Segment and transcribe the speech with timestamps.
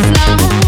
[0.00, 0.61] love.